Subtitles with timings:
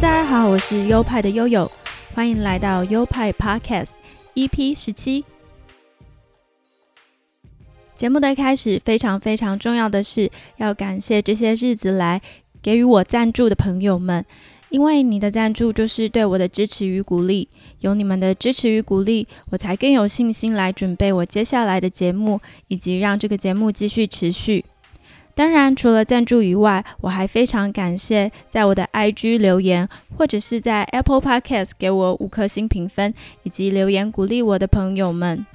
[0.00, 1.68] 大家好，我是优派的悠悠，
[2.14, 3.88] 欢迎来到优派 Podcast
[4.32, 5.24] EP 十七。
[7.96, 12.22] 节目的一开始，非常非常重要的是要感谢这些日子来
[12.62, 14.24] 给予我赞助的朋友们，
[14.70, 17.48] 因为你的赞助就是对我的支持与鼓励。
[17.80, 24.64] 有你们的支持与鼓励，我才更有信心来准备我接下来的节目，以及让这个节目继续持续。
[25.38, 33.14] 当然，除了赞助以外，我还非常感谢在我的 IG 留言，或者是在 Apple Podcast 给我五颗星评分，
[33.44, 35.46] 以及留言鼓励我的朋友们。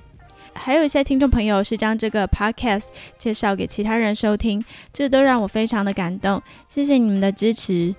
[0.53, 2.85] 还有一些听众朋友是将这个 Podcast
[3.17, 6.41] 介绍给其他人收听，这都让我非常的感动。
[6.69, 7.93] 谢谢你们的支持。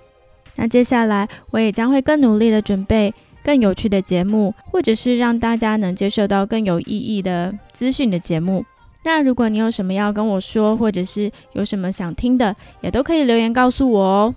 [0.55, 3.13] 那接下来我也将会更努力的准备
[3.43, 8.65] 更有趣的节目，或者是让大家能接受到更有意义的资讯的节目。
[9.05, 14.35] 那如果你有什么要跟我说，或者是有什么想听的，也都可以留言告诉我哦。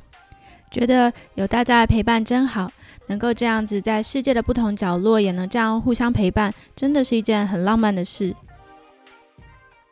[0.71, 2.71] 觉得有大家的陪伴真好，
[3.07, 8.37] 能够这样子在世界的不同角落也能这样互相陪伴，真的是一件很浪漫的事。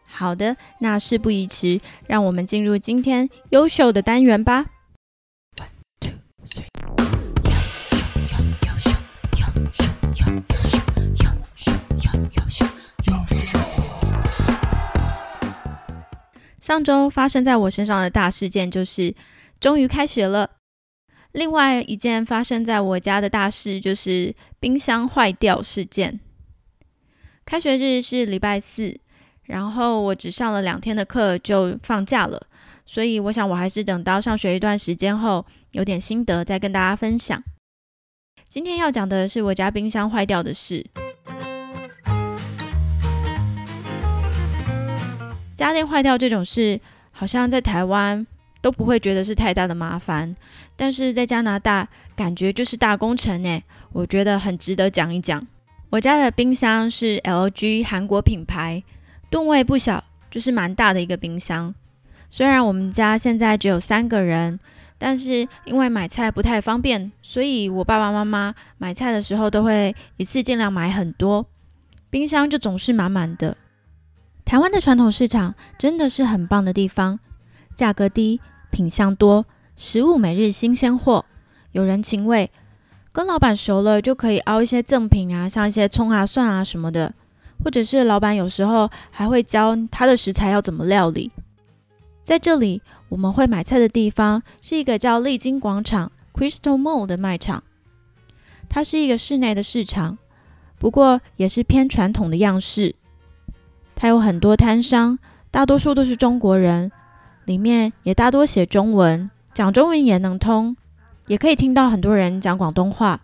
[0.05, 4.67] 好的，那事不宜迟，让我们进入今天优秀的单元吧。
[16.67, 19.15] 上周发生在我身上的大事件就是，
[19.61, 20.51] 终于开学了。
[21.31, 26.19] 另外一件发生在我家的大事就是冰箱坏掉事件。
[27.45, 28.99] 开学日是礼拜四，
[29.45, 32.45] 然后我只上了两天的课就放假了，
[32.85, 37.41] 所以我想我还是等到上学一段时间后有点心得再跟大家分享。
[38.49, 40.85] 今天要讲的是我家冰箱坏掉的事。
[45.57, 46.79] 家电坏掉这种事，
[47.11, 48.25] 好像在台湾
[48.61, 50.37] 都不会觉得是太大的麻烦，
[50.77, 55.45] 但是在加拿大感觉就是大工程诶，我觉得很值得讲一讲。
[55.89, 58.83] 我家的冰箱是 LG 韩国品牌，
[59.31, 61.75] 吨位不小，就是蛮大的一个冰箱。
[62.29, 64.59] 虽然我们家现在只有三个人，
[64.99, 71.47] 但是因为买菜不太方便，所以我爸爸妈妈买菜的时候都会一次尽量买很多，
[72.11, 73.57] 冰箱就总是满满的。
[74.47, 77.19] 台湾的传统市场真的是很棒的地方，
[77.75, 78.41] 价格低，
[78.71, 81.25] 品相多，食物每日新鲜货，
[81.73, 82.49] 有人情味。
[83.13, 87.13] 跟老板熟了就可以凹一些赠品啊，像一些葱啊、蒜啊什么的，
[87.65, 91.33] 或者是老板有时候还会教他的食材要怎么料理。
[92.23, 97.65] 在这里，我们会买菜的地方是一个叫丽晶广场 （Crystal Mall） 的卖场，
[98.69, 100.17] 它是一个室内的市场，
[100.79, 102.95] 不过也是偏传统的样式。
[103.97, 105.19] 它有很多摊商，
[105.51, 106.93] 大多数都是中国人，
[107.47, 110.77] 里面也大多写中文，讲中文也能通，
[111.27, 113.21] 也可以听到很多人讲广东话。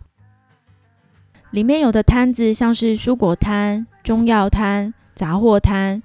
[1.51, 6.01] 里面有的摊子像是蔬果摊、中药摊、杂货摊，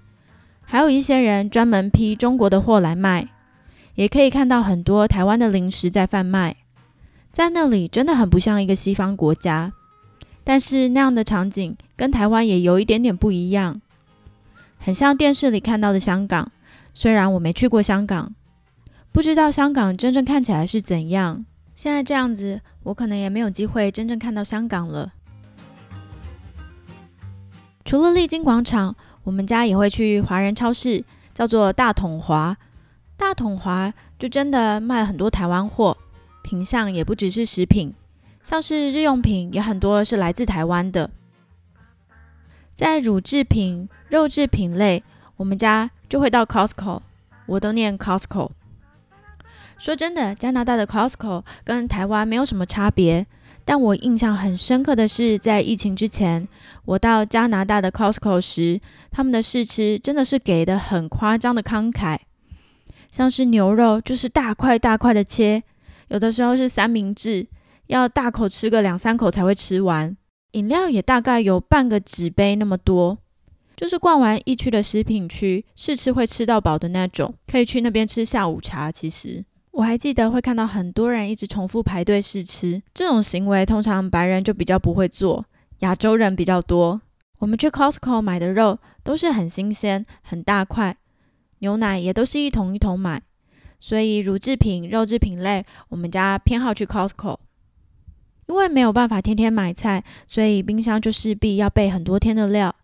[0.63, 3.27] 还有一些人专门批中国的货来卖，
[3.95, 6.55] 也可以看到很多台湾的零食在贩卖。
[7.31, 9.73] 在那里真的很不像一个西方国家，
[10.45, 13.81] 但是那样的场景跟台湾也有一点点不一样。
[14.79, 16.51] 很像电视里看到的香港，
[16.95, 18.35] 虽然我没去过香港，
[19.13, 21.45] 不知道香港真正看起来是怎样。
[21.75, 25.13] 现在这样子，我可能也没有机会真正看到香港了。
[27.85, 28.95] 除了丽晶广场，
[29.25, 32.57] 我们家也会去华人超市，叫做大统华。
[33.17, 35.97] 大统华就真的卖了很多台湾货，
[36.43, 37.93] 品相也不只是食品，
[38.45, 41.11] 像是日用品也很多是来自台湾的。
[42.79, 45.03] 在乳制品、肉制品类，
[45.37, 47.01] 我们家就会到 Costco，
[47.47, 48.51] 我都念 Costco。
[49.77, 53.27] 说真的，加拿大的 Costco 跟台湾没有什么差别，
[53.65, 56.47] 但我印象很深刻的是，在疫情之前，
[56.85, 62.17] 我到加拿大的 Costco 时，他们的试吃真的是给的很夸张的慷慨，
[63.11, 65.65] 像是牛肉就是大块大块的切，
[66.07, 67.49] 有的时候是三明治，
[67.89, 70.17] 要大口吃个两三口才会吃完。
[70.53, 73.19] 饮料也大概有半个纸杯那么多，
[73.77, 78.91] 就是逛完一区的食品区试吃会吃到饱的那种，可以去那边吃下午茶。
[78.91, 85.45] 其实我还记得会看到很多人一直重复排队试吃，这种行为通常白人就比较不会做，
[85.81, 87.01] 亚洲人比较多。
[87.39, 90.97] 我们去 Costco 买的肉都是很新鲜、很大块，
[91.61, 93.23] 牛奶也都是一桶一桶买，
[93.79, 97.37] 所以乳制品、肉制品类，我们家偏好去 Costco。
[98.49, 102.75] 因为没有办法天天买菜，所以冰箱就势必要备很多天的料。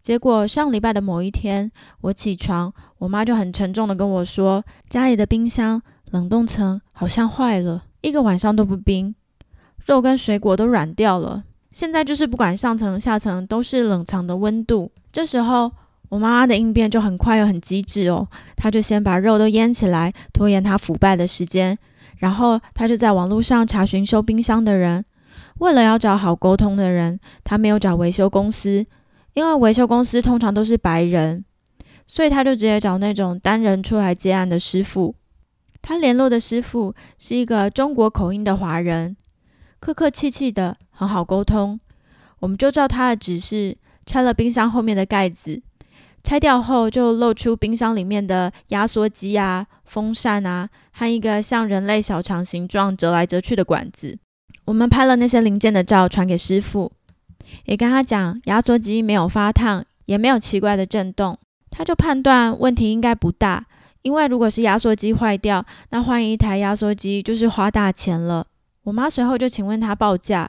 [0.00, 1.70] 结果上礼拜的某一天，
[2.00, 5.80] 我起床，我妈就很沉重的跟我说，家里的冰箱
[6.10, 9.14] 冷冻层好像坏了，一个晚上都不冰，
[9.86, 11.44] 肉跟水果都软掉了。
[11.70, 14.90] 现在就是不管上层下层都是冷藏的温度。
[15.12, 15.70] 这时候
[16.08, 18.26] 我妈妈的应变就很快又很机智哦，
[18.56, 21.78] 她就先把肉都腌起来，拖延它腐败的时间。
[22.22, 25.04] 然后他就在网络上查询修冰箱的人，
[25.58, 28.86] 为了要找好沟通的人，他没有找维修公司，
[29.34, 31.44] 因为维修公司通常都是白人，
[32.06, 35.16] 所以他就直接找那种单人出来接案的师傅。
[35.82, 39.16] 他联络的师傅是一个中国口音的华人。
[39.80, 41.80] 客客气气的，很好沟通。
[42.38, 43.76] 我们就照他的指示
[44.06, 45.60] 拆了冰箱后面的盖子，
[46.22, 54.18] 拆掉后就露出冰箱里面的压缩机啊、风扇啊和一个像人类小肠形状折来折去的管子。
[54.64, 56.92] 我们拍了那些零件的照传给师傅，
[57.64, 61.36] 也跟他讲压缩机没有发烫，也没有奇怪的震动。
[61.70, 63.66] 他就判断问题应该不大，
[64.02, 68.46] 因为如果是压缩机坏掉，那换一台压缩机就是花大钱了。
[68.84, 70.48] 我妈随后就请问他报价，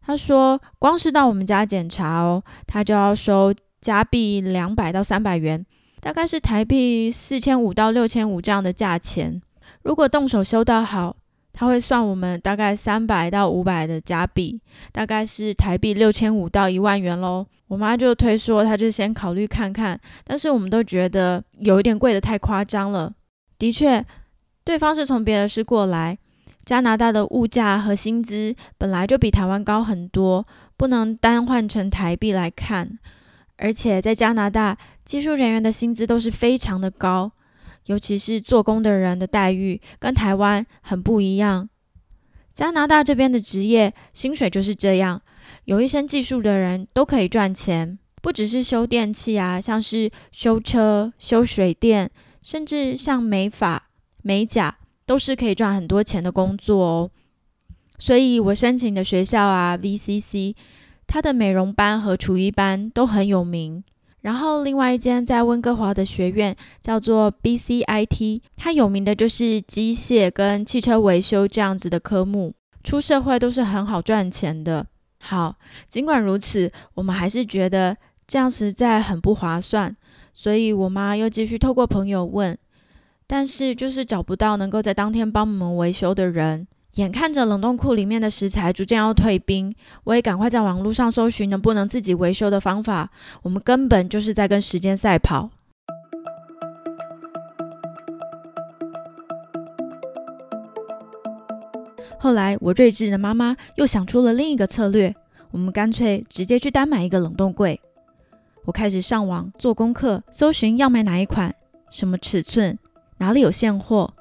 [0.00, 5.64] 他说光是到我们家检查哦，他就要收加币两百到三百元，
[6.00, 9.40] 大概是台币四千五到六千五这样的价钱。
[9.82, 11.16] 如果动手修到好，
[11.52, 14.60] 他会算我们大概三百到五百的加币，
[14.92, 17.46] 大概是台币六千五到一万元喽。
[17.68, 23.12] 我妈就推说，她就先考虑看看，但是我们都觉得有一点贵的太夸张了。
[23.58, 24.04] 的确，
[24.64, 26.16] 对方是从别的市过来。
[26.64, 30.46] 加拿大的物价和薪资本来就比台湾高很多，
[30.76, 32.98] 不能单换成台币来看。
[33.58, 37.30] 而且在加拿大，技术人员的薪资都是非常的高，
[37.86, 41.68] 尤其是做工的人的待遇跟台湾很不一样。
[42.52, 45.20] 加拿大这边的职业薪水就是这样，
[45.66, 52.10] 有一身技术的人都可以赚钱，不只是修电器啊，像是修车、修水电，
[52.42, 53.90] 甚至像美发、
[54.22, 54.76] 美甲。
[55.08, 57.10] 都是可以赚很多钱的工作哦，
[57.98, 60.54] 所以我申请的学校啊，VCC，
[61.08, 63.82] 他的美容班和厨艺班都很有名。
[64.20, 74.86] 然后另外一间在温哥华的学院叫做 BCIT，它有名的就是机械跟汽车维修这样子的科目，出社会都是很好赚钱的。
[75.20, 75.56] 好，
[75.88, 77.96] 尽管如此，我们还是觉得
[78.26, 79.96] 这样实在很不划算，
[80.32, 82.58] 所以我妈又继续透过朋友问。
[83.26, 86.66] 但是就是找不到能够在当天帮我们维修的人。
[86.98, 89.72] 眼看着冷冻库里面的食材逐渐要退冰，
[90.02, 93.08] 我也赶快在网络上搜寻能不能自己维修的方法。
[93.42, 95.48] 我们根本就是在跟时间赛跑。
[102.18, 105.14] 后来，我睿智的妈妈又想出了另一个策略，
[105.52, 107.80] 我们干脆直接去单买一个冷冻柜。
[108.64, 111.54] 我开始上网做功课，搜寻要买哪一款，
[111.92, 112.76] 什么尺寸。
[113.18, 114.12] 哪里有现货？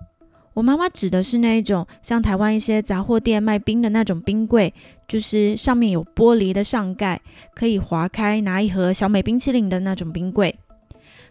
[0.57, 4.73] 我妈妈指的是那一种像台湾一些杂货店卖冰的那种冰柜，
[5.07, 7.21] 就是上面有玻璃的上盖，
[7.53, 10.57] 可以划开拿一盒小美冰淇淋的那种冰柜。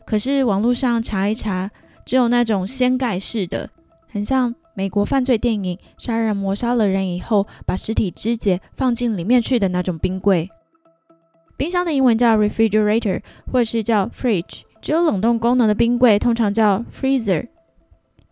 [0.05, 1.69] 可是网络上查一查，
[2.05, 3.69] 只有那种掀盖式的，
[4.09, 10.49] 很像美国犯罪电影，杀人魔杀了人以后，把尸体肢解放进里面去的那种冰柜。
[11.57, 14.61] 冰箱的英文叫 refrigerator，或者是叫 fridge。
[14.81, 17.49] 只有冷冻功能的冰柜通常叫 freezer。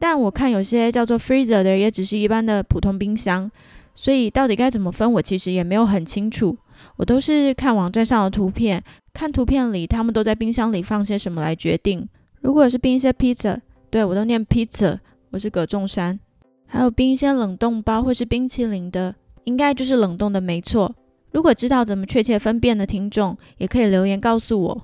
[0.04, 3.50] 但我看有些叫做 freezer 的，也只是一般的普通冰箱，
[3.94, 6.54] 所以到底该怎么分，我其实也没有很清楚。
[6.96, 8.84] 我都是看网站上的图片，
[9.14, 12.06] 看图片里他们都在冰箱里放些什么来决定。
[12.42, 13.58] 如果是冰一些 pizza，
[13.88, 14.98] 对我都念 pizza，
[15.30, 16.20] 我是葛仲山。
[16.66, 20.94] 还有冰一些冷冻包或是冰淇淋的，应该就是冷冻的没错。
[21.32, 24.82] 如果知道怎么确切分辨的听众，也可以留言告诉我。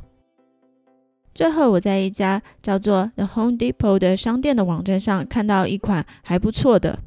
[1.35, 6.99] 最后，我在一家叫做 The Home Depot 的商店的网站上看到一款还不错的。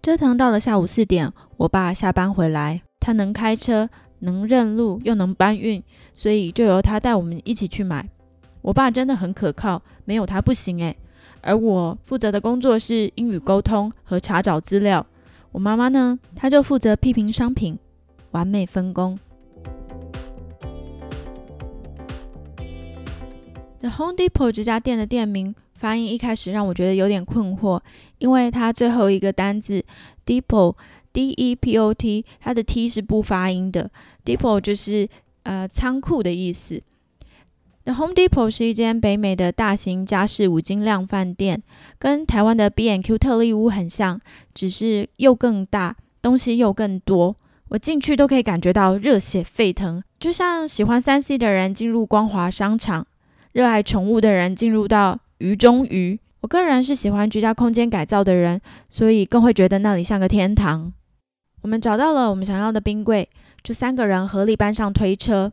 [0.00, 3.88] 折腾到了下午四点，我爸下班回来，他能开车，
[4.20, 5.82] 能认路，又能搬运，
[6.14, 8.08] 所以就由他带我们一起去买。
[8.62, 10.96] 我爸真的很可靠，没有他不行诶。
[11.42, 15.04] 而我负责的工作是英语沟通和查找资料，
[15.50, 17.78] 我妈妈呢，她就负责批评商品，
[18.30, 19.18] 完美分工。
[23.86, 27.80] The Home Depot 这家店的店名发音一开始让我觉得有点困惑，
[28.18, 29.84] 因为它最后一个单字
[30.26, 33.88] Depot，D E P O T，它的 T 是不发音的。
[34.24, 35.08] Depot 就是
[35.44, 36.82] 呃仓库的意思。
[37.84, 41.62] The Home Depot 是一间北美的大型家饰五金量贩店，
[42.00, 44.20] 跟台湾的 B N Q 特利屋很像，
[44.52, 47.36] 只是又更大，东西又更多。
[47.68, 53.06] 我进去都可以感觉到热血沸腾，就像喜欢三 C 的人进入光华商场。
[53.56, 56.20] 热爱宠物的人进入到鱼中鱼。
[56.42, 58.60] 我个人是喜欢居家空间改造的人，
[58.90, 60.92] 所以更会觉得那里像个天堂。
[61.62, 63.26] 我们找到了我们想要的冰柜，
[63.62, 65.50] 就三个人合力搬上推车。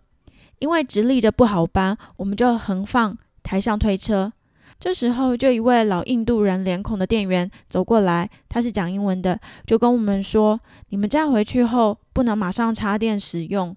[0.60, 4.34] 因为直立着不好搬，我们就横放抬上推车。
[4.78, 10.60] 这时候，就一位老印度人脸孔的店员走过来，他是讲英文的，就跟我们说
[10.92, 13.74] ：“你们这样回去后不能马上插电使用。”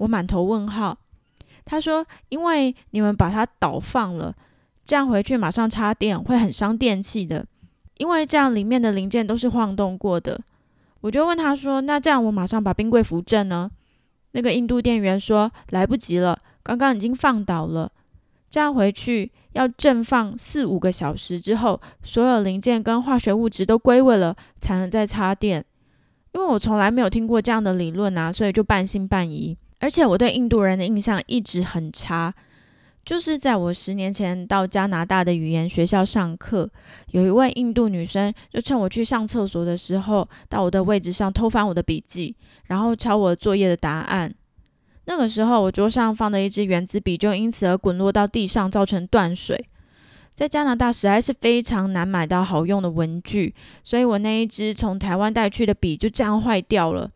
[0.00, 0.96] 我满头问号。
[1.70, 4.34] 他说：“因为你们把它倒放了，
[4.84, 7.46] 这样回去马上插电会很伤电器的，
[7.98, 10.40] 因为这样里面的零件都是晃动过的。”
[11.00, 13.70] 我就问他说：“那这样我马上把冰柜扶正呢？”
[14.32, 17.92] 那个印度店员说：“来不及了，刚刚已经放倒了。
[18.50, 25.64] 这样回去要正放四五个小时之后，所有零件跟化学物质都归位了，才能再插电。
[26.32, 29.56] 因为我从来没有听过这样的理论啊，所以就半信半疑。
[29.80, 32.32] 而且我对印度人的印象一直很差。”
[33.02, 36.70] 就是在我十年前到加拿大的语言学校上课，
[37.12, 44.32] 有一位印度女生就趁我去上厕所的时候，到我的位置上偷翻我的笔记，然后抄我作业的答案。
[45.06, 49.66] 那个时候，我桌上放的一支圆珠笔就因此而滚落到地上，造成断水。
[50.34, 57.10] 在加拿大实在是非常难买到好用的文具，所以我那一支从台湾带去的笔就这样坏掉了。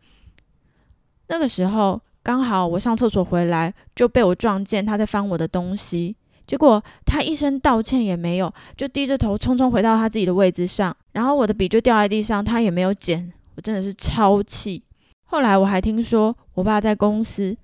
[1.27, 2.01] 那个时候。
[2.25, 6.15] 刚好我上厕所回来，就被我撞见他在翻我的东西。
[6.47, 10.95] 结果他一声道歉也没有，就低着头匆匆回到他自己的位置上。
[11.11, 13.31] 然后我的笔就掉在地上，他也没有捡。
[13.55, 14.81] 我真的是超气。
[15.25, 17.55] 后来我还听说，我爸在公司，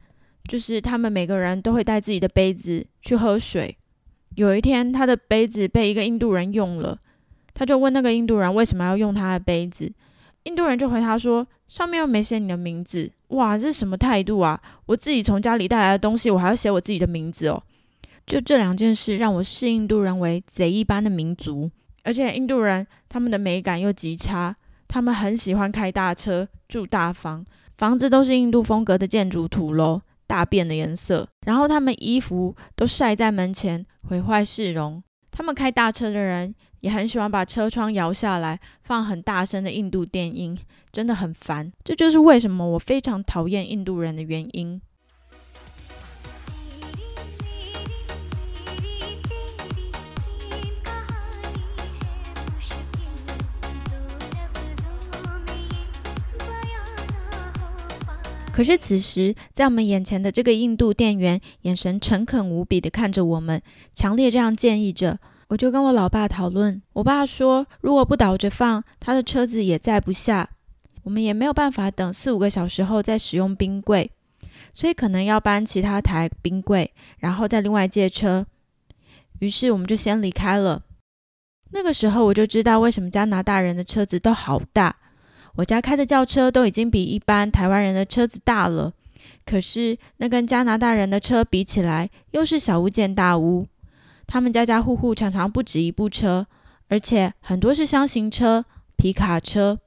[0.47, 3.75] 就是他们每个人都会带自己的杯子去喝水。
[4.35, 6.99] 有一天，他的杯子被一个印度人用了，
[7.55, 9.91] 他就问那个印度人为什么要用他的杯子。
[10.43, 11.47] 印度人就回他说。
[11.71, 14.59] 上面又没写你的名字，哇，这是什么态度啊？
[14.85, 17.61] 我自己从家里带来的东西，我还要写我自己的名字哦。
[18.25, 21.69] 就这两件事，让我视印度人为贼一般的民族。
[22.03, 24.55] 而且印度人他们的美感又极差，
[24.87, 27.45] 他们很喜欢开大车、住大房，
[27.77, 31.27] 房子都是印度风格的建筑土楼，大便的颜色。
[31.45, 35.01] 然后他们衣服都晒在门前，毁坏市容。
[35.31, 36.53] 他们开大车的人。
[36.81, 40.57] 也很喜欢把车窗摇下来，放很大声的印度电音，
[40.91, 41.71] 真的很烦。
[41.83, 44.81] 这就是为什么我非常讨厌印度人的原因。
[58.53, 63.61] 可是此时，在我们眼前的这个印度店员，眼神诚恳无比的看着我们，
[63.93, 65.19] 强烈这样建议着。
[65.51, 70.49] 我就跟我老爸讨论，我爸说，如果不倒着放，他的车子也载不下，
[71.03, 74.09] 我们也没有办法等四五个小时后再使用冰柜，
[74.71, 78.45] 所以可能要搬其他台冰柜，然后再另外借车。
[79.39, 80.83] 于是我们就先离开了。
[81.71, 84.95] 那个时候我就知道为什么加拿大人的车子都好大，
[85.55, 88.93] 我家开的轿车都已经比一般台湾人的车子大了，
[89.45, 93.67] 可是那跟加拿大人的车比起来，又是小巫见大巫。
[94.31, 96.47] 他们家家户户常常不止一部车，
[96.87, 98.63] 而且很多是箱型车、
[98.95, 99.77] 皮卡车。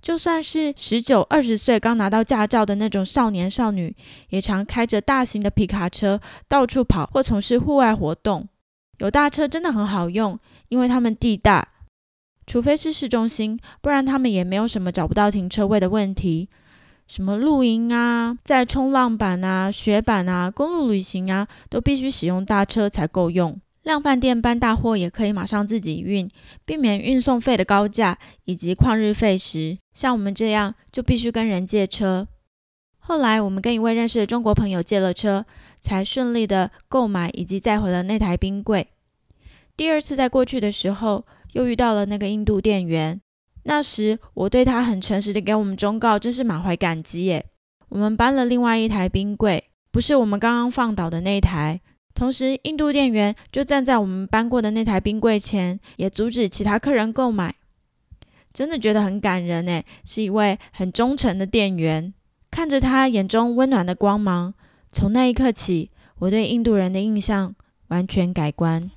[0.00, 3.92] 就算是十九、二十岁刚拿到驾照的那种少年少女，
[4.28, 8.48] 也常开着大型的皮卡车到处跑或从事户外活动。
[8.98, 11.66] 有大车真的很好用，因为他们地大，
[12.46, 16.48] 除非是市中心，不然他们也没有什么找不到停车位的问题。
[17.08, 23.60] 什么露营啊，在冲浪板啊、雪板啊、公路旅行啊，都必须使用大车才够用。
[23.82, 26.30] 量饭店搬大货也可以马上自己运，
[26.64, 29.78] 避免运送费的高价以及旷日费时。
[29.92, 32.28] 像我们这样就必须跟人借车。
[32.98, 35.44] 后来我们跟一位认识的中国朋友借了车，
[35.80, 38.86] 才顺利的购买以及载回了那台冰柜。
[39.76, 43.20] 第二次在过去的时候，又遇到了那个印度店员。
[43.64, 47.44] 那时我对他很诚实的给我们忠告，真是满怀感激耶。
[47.88, 51.80] 我们搬了另外一台冰柜，不是我们刚刚放倒的那台。
[52.14, 57.54] 同时，印度店员就站在我们搬过的那台冰柜前，也阻止其他客人购买。
[58.52, 62.12] 真的觉得很感人诶，是一位很忠诚的店员。
[62.50, 64.52] 看着他眼中温暖的光芒，
[64.92, 67.54] 从那一刻起，我对印度人的印象
[67.88, 68.90] 完全改观。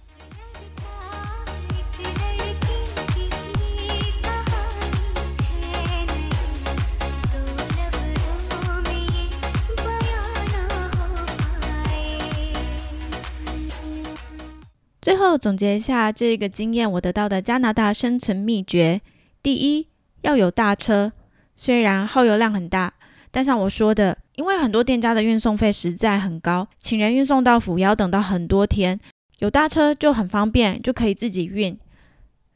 [15.06, 19.00] 最后总结一下这个经验，我得到的加拿大生存秘诀：
[19.44, 19.88] 第一，
[20.22, 21.12] 要有大车，
[21.56, 22.92] 虽然耗油量很大，
[23.30, 29.00] 但像我说的，因为很多店家的运送费实在很高，请人运送到府也要等到很多天，
[29.38, 31.78] 有大车就很方便，就可以自己运。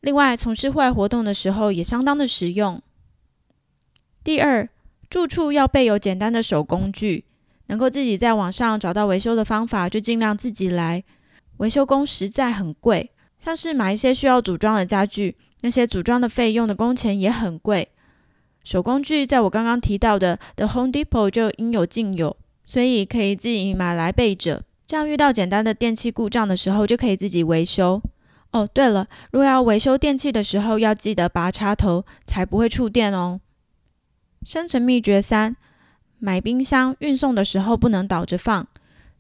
[0.02, 2.82] 另外，从事户外活动的时候也相当的实用。
[4.24, 4.68] 第二，
[5.08, 7.26] 住处要备有简单的手工具，
[7.68, 11.04] 能够自己在网上找到维修的方法，就尽量自己来。
[11.60, 17.88] 维修工实在很贵，像是买一些需要组装的家具，那些组装的费用的工钱也很贵。
[18.64, 28.02] 手工具在我刚刚提到的 The Home Depot 就应有尽有，所以可以自己买来备着，这样遇到简单的电器故障的时候就可以自己维修。
[28.52, 33.40] 哦，对了，如果要维修电器的时候，要记得拔插头，才不会触电哦。
[34.44, 35.56] 生存秘诀三：
[36.20, 38.68] 买冰箱运送的时候不能倒着放。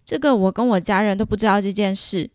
[0.10, 2.32] 这个我跟我家人都不知道这件事。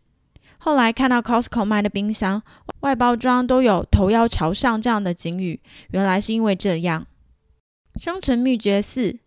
[0.59, 2.41] 后来看到 Costco 卖的冰箱
[2.83, 5.59] 外包装都有“头要朝上”这样的警语，
[5.91, 7.05] 原来是因为这样。
[7.97, 9.19] 生存秘诀四：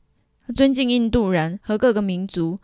[0.56, 2.58] 尊敬印度人和各个民族。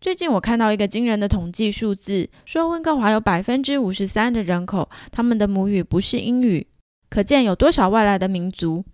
[0.00, 6.66] 最近我看到一个惊人的统计数字，说温哥华有百分之五十三的人口，他们的母语不是英语，
[7.08, 8.84] 可见有多少外来的民族。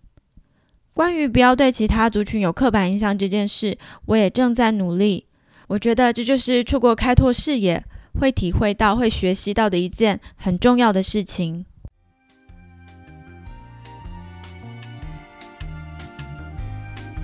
[0.93, 5.25] 关于不要对其他族群有刻板印象这件事，我也正在努力。
[5.73, 7.83] 我觉得这就是出国开拓视野，
[8.21, 11.65] 会体会到、会学习到的一件很重要的事情。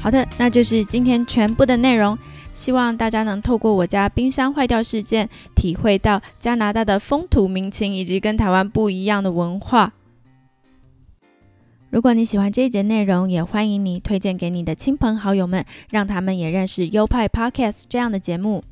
[0.00, 2.18] 好的，那就是今天全部的内容。
[2.54, 9.92] 希望大家能透过我家冰箱坏掉事件，体会到加拿大的风土民情以及跟台湾不一样的文化。
[11.90, 18.62] 如果你喜欢这一节内容，也欢迎你推荐给你的亲朋好友们，让他们也认识优派 Podcast 这样的节目。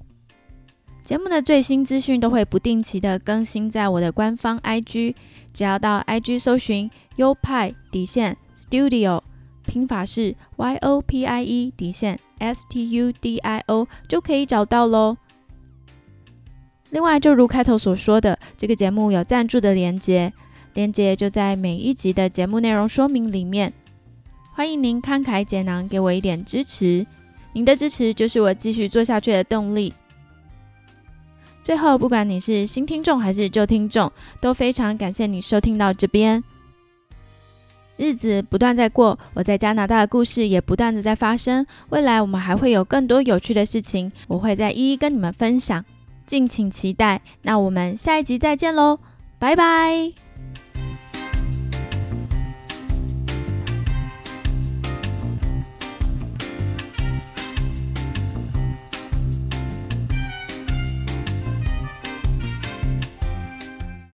[1.04, 5.14] 节目的最新资讯都会不定期的更新在我的官方 IG，
[5.52, 9.22] 只要到 IG 搜寻优派底线 Studio，
[9.64, 12.18] 拼法是 Y O P I E 底线。
[12.38, 15.16] S T U D I O 就可以找到喽。
[16.90, 20.30] 另外，就如开头所说的，这个节目有赞助的连接，
[20.76, 23.72] 链接就在每一集的节目内容说明里面。
[24.54, 27.06] 欢迎您慷慨解囊，给我一点支持，
[27.54, 29.94] 您的支持就是我继续做下去的动力。
[31.62, 36.44] 最后，不管你是新听众还是旧听众，都非常感谢你收听到这边。
[37.96, 41.66] 日子不断在过，我在加拿大的故事也不断的在发生。
[41.88, 45.82] 未来我们还会有更多有趣的事情，我会再一一跟你们分享，
[46.26, 47.22] 敬请期待。
[47.40, 48.98] 那我们下一集再见喽，
[49.38, 50.25] 拜拜。